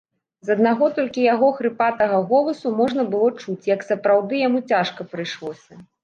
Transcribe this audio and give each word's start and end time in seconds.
З 0.47 0.53
аднаго 0.57 0.85
толькі 0.99 1.25
яго 1.33 1.49
хрыпатага 1.57 2.21
голасу 2.31 2.71
можна 2.79 3.03
было 3.11 3.27
чуць, 3.43 3.67
як 3.73 3.85
сапраўды 3.89 4.39
яму 4.47 4.63
цяжка 4.73 5.07
прыйшлося. 5.13 5.79